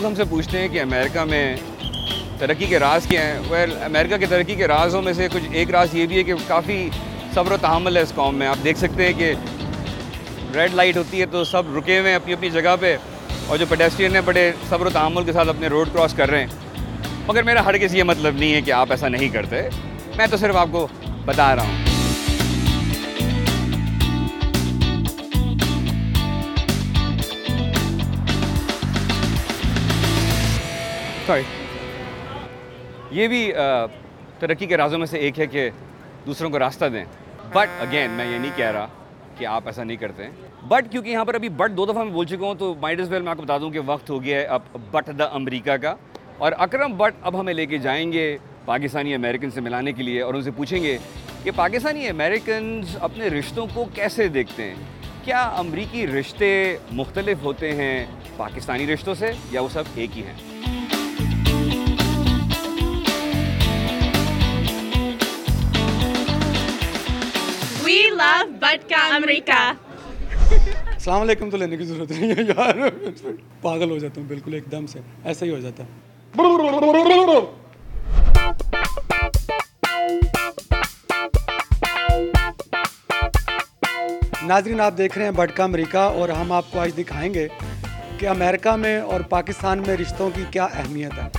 [0.00, 1.56] لوگ ہم سے پوچھتے ہیں کہ امریکہ میں
[2.38, 5.70] ترقی کے راز کیا ہیں؟ ویل امریکہ کے ترقی کے رازوں میں سے کچھ ایک
[5.70, 6.90] راز یہ بھی ہے کہ کافی
[7.34, 9.34] صبر و تحمل ہے اس قوم میں۔ آپ دیکھ سکتے ہیں کہ
[10.54, 12.96] ریڈ لائٹ ہوتی ہے تو سب رکے ہوئے ہیں اپنی اپنی جگہ پہ
[13.46, 16.40] اور جو پیڈیسٹرین ہیں بڑے صبر و تحمل کے ساتھ اپنے روڈ کراس کر رہے
[16.40, 16.46] ہیں۔
[17.26, 19.68] مگر میرا ہر کسی یہ مطلب نہیں ہے کہ آپ ایسا نہیں کرتے۔
[20.16, 20.88] میں تو صرف آپ کو
[21.24, 21.87] بتا رہا ہوں۔
[31.28, 31.42] سوری
[33.10, 33.52] یہ بھی
[34.38, 35.68] ترقی کے رازوں میں سے ایک ہے کہ
[36.26, 37.04] دوسروں کو راستہ دیں۔
[37.52, 38.86] بٹ اگین میں یہ نہیں کہہ رہا
[39.38, 40.30] کہ آپ ایسا نہیں کرتے۔ ہیں
[40.68, 43.10] بٹ کیونکہ یہاں پر ابھی بٹ دو دفعہ میں بول چکا ہوں، تو مائڈ از
[43.12, 45.76] ویل میں آپ کو بتا دوں کہ وقت ہو گیا ہے اب بٹ دا امریکہ
[45.76, 45.94] کا۔
[46.38, 50.22] اور اکرم بٹ اب ہمیں لے کے جائیں گے پاکستانی امریکن سے ملانے کے لیے
[50.22, 50.98] اور ان سے پوچھیں گے
[51.42, 54.74] کہ پاکستانی امریکنز اپنے رشتوں کو کیسے دیکھتے ہیں؟
[55.24, 58.04] کیا امریکی رشتے مختلف ہوتے ہیں
[58.36, 60.34] پاکستانی رشتوں سے یا وہ سب ایک ہی ہیں؟
[68.28, 69.74] We love Budka America.
[70.94, 72.74] السلام علیکم تو لینے کی ضرورت نہیں ہے، یار۔
[73.62, 75.88] پاگل ہو جاتا ہوں، بالکل ایک دم سے۔ ایسا ہی ہو جاتا ہے۔
[84.42, 87.48] ناظرین، آپ دیکھ رہے ہیں بٹکا امریکہ اور ہم آپ کو آج دکھائیں گے
[88.18, 91.37] کہ امریکہ میں اور پاکستان میں رشتوں کی کیا اہمیت ہے۔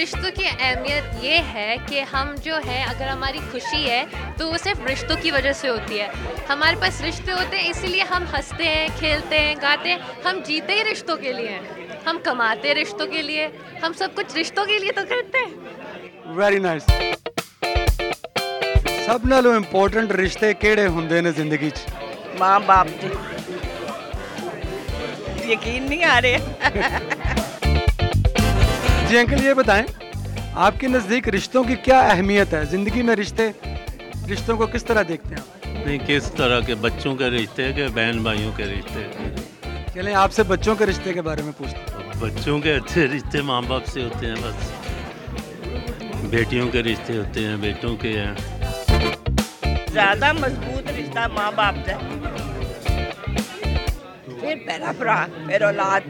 [0.00, 4.04] رشتوں کی اہمیت یہ ہے کہ ہم جو ہے اگر ہماری خوشی ہے
[4.38, 6.08] تو وہ صرف رشتوں کی وجہ سے ہوتی ہے
[6.48, 10.40] ہمارے پاس رشتے ہوتے ہیں اسی لیے ہم ہنستے ہیں کھیلتے ہیں گاتے ہیں ہم
[10.46, 13.48] جیتے ہی رشتوں کے لیے ہیں ہم کماتے ہیں رشتوں کے لیے
[13.82, 16.90] ہم سب کچھ رشتوں کے لیے تو کرتے ہیں ਵੈਰੀ ਨਾਈਸ
[19.06, 23.10] ਸਭ ਨਾਲੋਂ ਇੰਪੋਰਟੈਂਟ ਰਿਸ਼ਤੇ ਕਿਹੜੇ ਹੁੰਦੇ ਨੇ ਜ਼ਿੰਦਗੀ 'ਚ ਮਾਂ ਬਾਪ ਦੀ
[25.46, 27.49] ਯਕੀਨ ਨਹੀਂ ਆ ਰਿਹਾ
[29.11, 29.83] جی انکل یہ بتائیں
[30.53, 33.49] آپ کے نزدیک رشتوں کی کیا اہمیت ہے؟ زندگی میں رشتے
[34.33, 38.19] رشتوں کو کس طرح دیکھتے ہیں نہیں کس طرح کے بچوں کے رشتے کے بہن
[38.23, 39.03] بھائیوں کے رشتے؟
[39.93, 43.61] چلیں آپ سے بچوں کے رشتے کے بارے میں پوچھتے بچوں کے اچھے رشتے ماں
[43.61, 44.71] باپ سے ہوتے ہیں بس۔
[46.29, 48.33] بیٹیوں کے رشتے ہوتے ہیں بیٹوں کے ہیں۔
[49.93, 51.93] زیادہ مضبوط رشتہ ماں باپ سے۔
[54.25, 55.25] پھر میرا برا
[55.65, 56.01] اولاد۔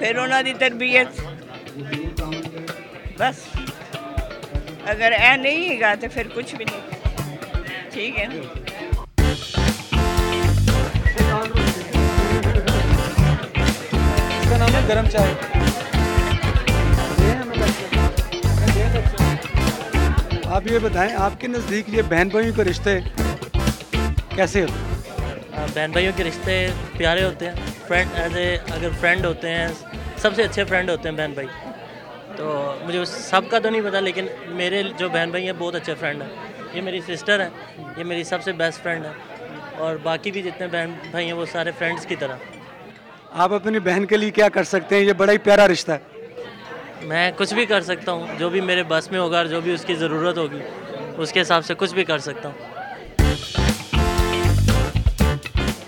[0.00, 1.08] پھر انہ دی تربیت۔
[3.18, 3.38] بس۔
[4.86, 6.80] اگر اے نہیں ہے گا تو پھر کچھ بھی نہیں۔
[7.90, 8.26] ٹھیک ہے۔
[14.88, 15.34] گرم چائے۔
[20.44, 22.98] آپ یہ بتائیں آپ کے نزدیک یہ بہن بھائیوں کے رشتے
[24.36, 27.52] کیسے ہوتے ہیں؟ بہن بھائیوں کے رشتے پیارے ہوتے ہیں۔
[27.88, 29.68] فرینڈ ایز اے اگر فرینڈ ہوتے ہیں
[30.22, 31.46] سب سے اچھے فرینڈ ہوتے ہیں بہن بھائی۔
[32.36, 35.94] تو مجھے سب کا تو نہیں پتا لیکن میرے جو بہن بھائی ہیں بہت اچھے
[36.00, 36.28] فرینڈ ہیں۔
[36.72, 37.48] یہ میری سسٹر ہے
[37.96, 39.10] یہ میری سب سے بیسٹ فرینڈ ہے
[39.76, 42.36] اور باقی بھی جتنے بہن بھائی ہیں وہ سارے فرینڈس کی طرح۔
[43.32, 45.98] آپ اپنی بہن کے لیے کیا کر سکتے ہیں؟ یہ بڑا ہی پیارا رشتہ ہے۔
[47.02, 49.72] میں کچھ بھی کر سکتا ہوں جو بھی میرے بس میں ہوگا اور جو بھی
[49.74, 50.58] اس کی ضرورت ہوگی
[51.16, 52.58] اس کے حساب سے کچھ بھی کر سکتا ہوں۔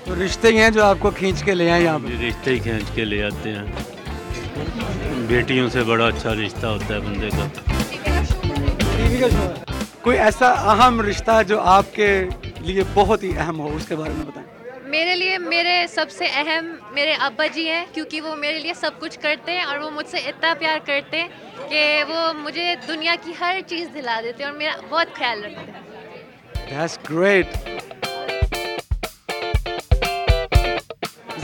[0.05, 2.51] تو رشتے ہی ہیں جو آپ کو کھینچ کے لے آئیں یہاں پہ۔ یہ رشتے
[2.51, 3.92] ہی کھینچ کے لے آتے ہیں۔
[5.27, 7.47] بیٹیوں سے بڑا اچھا رشتہ ہوتا ہے بندے کا۔
[10.01, 12.25] کوئی ایسا اہم رشتہ جو آپ کے
[12.61, 14.49] لیے بہت ہی اہم ہو اس کے بارے میں بتائیں۔
[14.89, 18.91] میرے لیے میرے سب سے اہم میرے ابا جی ہیں کیونکہ وہ میرے لیے سب
[18.99, 21.29] کچھ کرتے ہیں اور وہ مجھ سے اتنا پیار کرتے ہیں
[21.69, 25.73] کہ وہ مجھے دنیا کی ہر چیز دلا دیتے ہیں اور میرا بہت خیال رکھتے
[25.73, 25.81] ہیں۔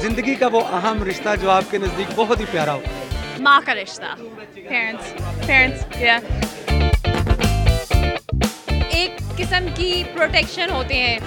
[0.00, 2.80] زندگی کا وہ اہم رشتہ جو آپ کے نزدیک بہت ہی پیارا ہو۔
[3.38, 4.14] ماں کا رشتہ۔
[4.54, 6.18] پیرنٹس پیرنٹس یا
[8.90, 11.18] ایک قسم کی پروٹیکشن ہوتے ہیں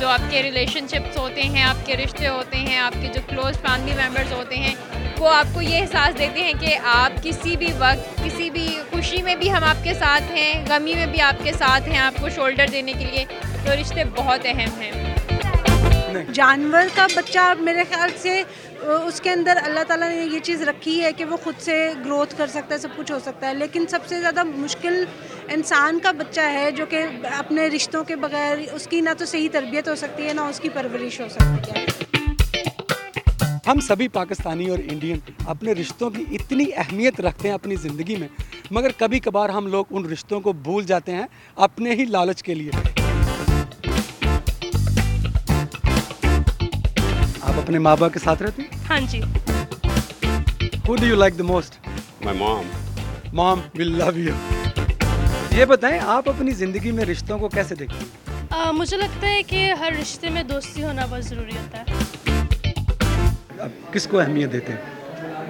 [0.00, 3.20] جو آپ کے ریلیشن شپس ہوتے ہیں، آپ کے رشتے ہوتے ہیں، آپ کے جو
[3.28, 4.74] کلوز فیملی ممبرس ہوتے ہیں،
[5.18, 9.22] وہ آپ کو یہ احساس دیتے ہیں کہ آپ کسی بھی وقت، کسی بھی خوشی
[9.22, 12.20] میں بھی ہم آپ کے ساتھ ہیں، غمی میں بھی آپ کے ساتھ ہیں آپ
[12.20, 13.24] کو شولڈر دینے کے لیے۔
[13.64, 15.11] تو رشتے بہت اہم ہیں۔
[16.32, 18.42] جانور کا بچہ میرے خیال سے
[18.82, 22.34] اس کے اندر اللہ تعالیٰ نے یہ چیز رکھی ہے کہ وہ خود سے گروتھ
[22.38, 25.04] کر سکتا ہے، سب کچھ ہو سکتا ہے۔ لیکن سب سے زیادہ مشکل
[25.48, 27.04] انسان کا بچہ ہے جو کہ
[27.38, 30.60] اپنے رشتوں کے بغیر، اس کی نہ تو صحیح تربیت ہو سکتی ہے، نہ اس
[30.60, 31.86] کی پرورش ہو سکتی ہے۔
[33.66, 38.28] ہم سبھی پاکستانی اور انڈین اپنے رشتوں کی اتنی اہمیت رکھتے ہیں اپنی زندگی میں،
[38.70, 41.26] مگر کبھی کبھار ہم لوگ ان رشتوں کو بھول جاتے ہیں
[41.56, 42.91] اپنے ہی لالچ کے لیے۔
[47.62, 49.20] اپنے ماں باپ کے ساتھ رہتی ہاں جی۔
[50.88, 51.74] Who do you like the most
[52.24, 52.64] my mom
[53.34, 54.34] mom will love you
[55.50, 59.72] یہ بتائیں آپ اپنی زندگی میں رشتوں کو کیسے دیکھتے ہیں؟ مجھے لگتا ہے کہ
[59.80, 61.84] ہر رشتے میں دوستی ہونا بہت ضروری ہوتا ہے۔
[63.60, 64.80] آپ کس کو اہمیت دیتے ہیں؟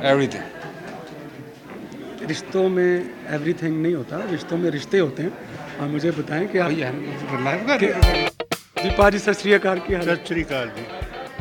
[0.08, 0.46] ایوری تھنگ
[2.30, 2.90] رشتوں میں
[3.28, 5.30] ایوری تھنگ نہیں ہوتا رشتوں میں رشتے ہوتے ہیں۔
[5.80, 6.60] آپ مجھے بتائیں کہ
[8.82, 10.82] جی پا جی سر شری اکال کی سر شری اکال جی۔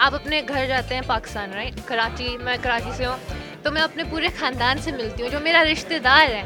[0.00, 3.16] آپ اپنے گھر جاتے ہیں پاکستان رائٹ کراچی میں کراچی سے ہوں
[3.62, 6.42] تو میں اپنے پورے خاندان سے ملتی ہوں جو میرا رشتہ دار ہے۔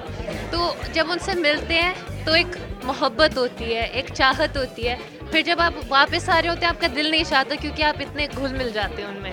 [0.50, 1.92] تو جب ان سے ملتے ہیں
[2.24, 4.96] تو ایک محبت ہوتی ہے ایک چاہت ہوتی ہے۔
[5.30, 8.00] پھر جب آپ واپس آ رہے ہوتے ہیں آپ کا دل نہیں چاہتا کیونکہ آپ
[8.00, 9.32] اتنے گھل مل جاتے ہیں ان میں۔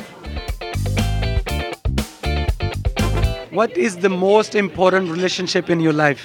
[3.52, 5.12] What is the most important
[5.46, 6.18] relationship in your life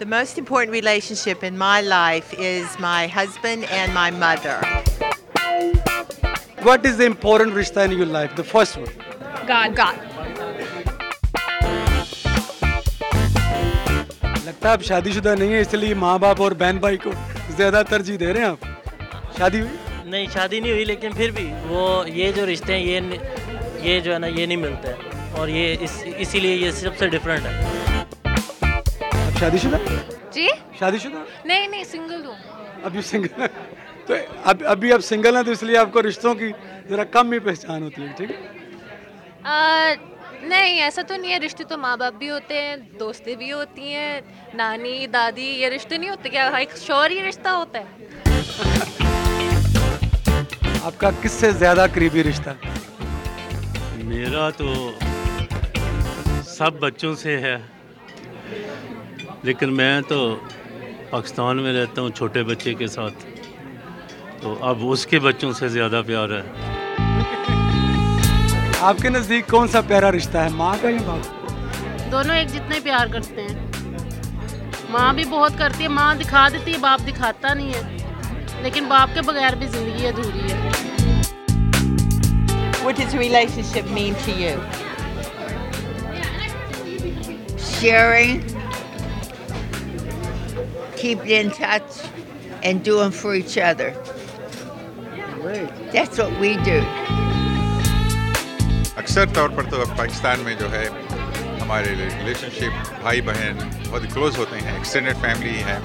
[0.00, 0.74] the most important
[1.14, 4.97] relationship in my life is my husband and my mother
[6.60, 8.34] What is the important rishta in your life?
[8.34, 8.90] The first one.
[9.46, 9.76] God.
[9.76, 9.96] God.
[14.44, 17.10] لگتا ہے آپ شادی شدہ نہیں ہیں اس لیے ماں باپ اور بہن بھائی کو
[17.56, 18.66] زیادہ ترجیح دے رہے ہیں آپ
[19.38, 19.76] شادی ہوئی
[20.06, 23.00] نہیں شادی نہیں ہوئی لیکن پھر بھی وہ یہ جو رشتے ہیں یہ
[23.80, 26.98] یہ جو ہے نا یہ نہیں ملتا ہے اور یہ اس اسی لیے یہ سب
[26.98, 27.54] سے ڈفرینٹ ہے
[29.40, 29.84] شادی شدہ
[30.32, 32.36] جی شادی شدہ نہیں نہیں سنگل ہوں
[32.84, 33.46] اب یو سنگل
[34.08, 34.14] تو
[34.50, 36.50] اب ابھی آپ سنگل ہیں تو اس لیے آپ کو رشتوں کی
[36.88, 38.36] ذرا کم ہی پہچان ہوتی ہے ٹھیک ہے؟
[40.48, 43.92] نہیں ایسا تو نہیں ہے رشتے تو ماں باپ بھی ہوتے ہیں دوستیں بھی ہوتی
[43.94, 44.20] ہیں
[44.54, 48.06] نانی دادی یہ رشتے نہیں ہوتے کیا؟ ہاں، ایک شور ہی رشتہ ہوتا ہے۔
[50.84, 52.50] آپ کا کس سے زیادہ قریبی رشتہ؟
[54.04, 54.68] میرا تو
[56.46, 57.56] سب بچوں سے ہے
[59.42, 60.18] لیکن میں تو
[61.10, 63.24] پاکستان میں رہتا ہوں چھوٹے بچے کے ساتھ۔
[64.40, 66.42] تو اب اس کے بچوں سے زیادہ پیار ہے۔
[68.80, 71.48] آپ کے نزدیک کون سا پیارا رشتہ ہے؟ ماں کا یا باپ
[72.12, 73.70] دونوں ایک جتنے پیار کرتے ہیں۔
[74.90, 77.96] ماں بھی بہت کرتی ہے ماں دکھا دیتی ہے باپ دکھاتا نہیں ہے۔
[78.62, 80.70] لیکن باپ کے بغیر بھی زندگی ادھوری ہے۔
[82.84, 84.58] What does relationship mean to you?
[87.80, 88.38] Sharing,
[91.02, 91.90] keeping in touch,
[92.64, 94.17] and doing for each other.
[95.38, 96.78] That's what we do.
[98.96, 100.88] اکثر طور پر تو پاکستان میں جو ہے
[101.60, 103.58] ہمارے ریلیشن شپ بھائی بہن
[103.90, 105.78] بہت کلوز ہوتے ہیں ایکسٹینڈیڈ فیملی ہیں۔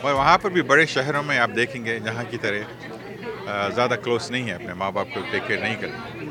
[0.00, 4.30] اور وہاں پر بھی بڑے شہروں میں آپ دیکھیں گے جہاں کی طرح زیادہ کلوز
[4.30, 6.26] نہیں ہے، اپنے ماں باپ کو ٹیک کیئر نہیں کرتے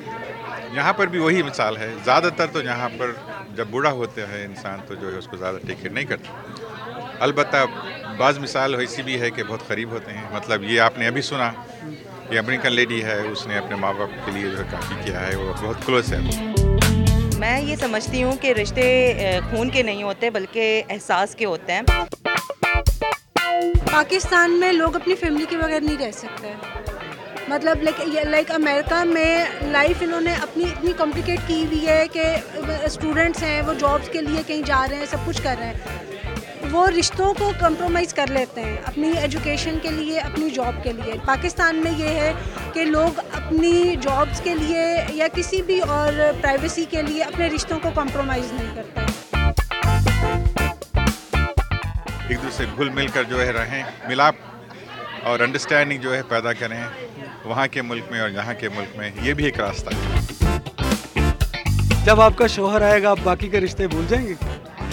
[0.74, 3.12] یہاں پر بھی وہی مثال ہے۔ زیادہ تر تو یہاں پر
[3.56, 6.34] جب بوڑھا ہوتا ہے انسان تو جو ہے اس کو زیادہ ٹیک کیئر نہیں کرتا۔
[7.20, 7.58] البتہ
[8.18, 11.22] بعض مثال ایسی بھی ہے کہ بہت قریب ہوتے ہیں۔ مطلب یہ آپ نے ابھی
[11.22, 11.52] سنا
[12.30, 15.54] یہ امریکن لیڈی ہے اس نے اپنے ماں باپ کے لیے کافی کیا ہے وہ
[15.62, 16.20] بہت کلوز ہے۔
[17.38, 21.82] میں یہ سمجھتی ہوں کہ رشتے خون کے نہیں ہوتے بلکہ احساس کے ہوتے ہیں۔
[23.92, 26.54] پاکستان میں لوگ اپنی فیملی کے بغیر نہیں رہ سکتے۔
[27.48, 32.26] مطلب لائک لائک امریکہ میں لائف انہوں نے اپنی اتنی کمپلیکیٹ کی ہوئی ہے کہ
[32.84, 36.13] اسٹوڈنٹس ہیں وہ جابس کے لیے کہیں جا رہے ہیں سب کچھ کر رہے ہیں۔
[36.74, 41.14] وہ رشتوں کو کمپرومائز کر لیتے ہیں اپنی ایجوکیشن کے لیے اپنی جاب کے لیے۔
[41.26, 42.34] پاکستان میں یہ ہے
[42.74, 47.80] کہ لوگ اپنی جابس کے لیے یا کسی بھی اور پرائیویسی کے لیے اپنے رشتوں
[47.80, 49.00] کو کمپرومائز نہیں کرتے۔
[52.28, 54.36] ایک دوسرے گھل مل کر جو ہے رہیں ملاپ
[55.24, 56.84] اور انڈرسٹینڈنگ جو ہے پیدا کریں۔
[57.44, 60.24] وہاں کے ملک میں اور یہاں کے ملک میں یہ بھی ایک راستہ ہے۔
[62.06, 64.34] جب آپ کا شوہر آئے گا آپ باقی کے رشتے بھول جائیں گے؟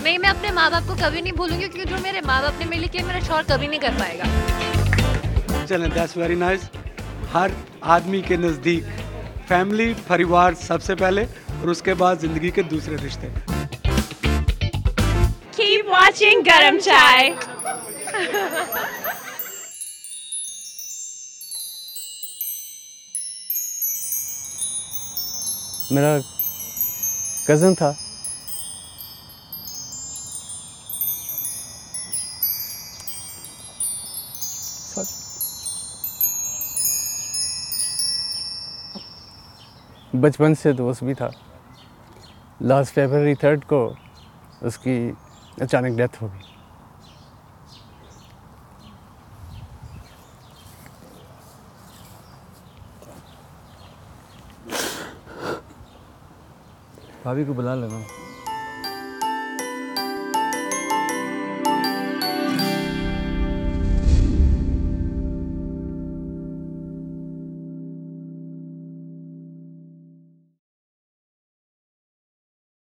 [0.02, 2.59] نہیں میں اپنے ماں باپ کو کبھی نہیں بھولوں گی کیونکہ جو میرے ماں باپ
[2.59, 4.25] نے میرے لیے کیا میرا شور کبھی نہیں کر پائے گا۔
[5.69, 6.61] چلیں دیٹس ویری نائس
[7.35, 7.49] ہر
[7.97, 8.85] آدمی کے نزدیک
[9.49, 11.25] فیملی پریوار سب سے پہلے
[11.59, 13.28] اور اس کے بعد زندگی کے دوسرے رشتے۔
[15.57, 17.30] Keep watching گرم چائے
[25.90, 26.16] میرا
[27.49, 27.92] کزن تھا۔
[35.02, 35.30] کر
[40.16, 41.28] بچپن سے دوست بھی تھا۔
[42.61, 43.92] لاسٹ فیبرری تھرڈ کو
[44.61, 45.12] اس کی
[45.61, 46.42] اچانک ڈیتھ ہو گئی۔
[57.23, 58.20] بھابھی کو بلا لینا۔